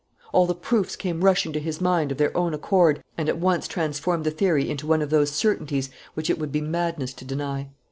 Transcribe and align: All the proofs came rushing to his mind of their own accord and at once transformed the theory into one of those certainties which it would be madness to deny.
All 0.33 0.47
the 0.47 0.55
proofs 0.55 0.95
came 0.95 1.23
rushing 1.23 1.53
to 1.53 1.59
his 1.59 1.79
mind 1.79 2.11
of 2.11 2.17
their 2.17 2.35
own 2.35 2.55
accord 2.55 3.03
and 3.19 3.29
at 3.29 3.37
once 3.37 3.67
transformed 3.67 4.23
the 4.23 4.31
theory 4.31 4.67
into 4.67 4.87
one 4.87 5.03
of 5.03 5.11
those 5.11 5.29
certainties 5.29 5.91
which 6.15 6.27
it 6.27 6.39
would 6.39 6.51
be 6.51 6.59
madness 6.59 7.13
to 7.13 7.23
deny. 7.23 7.69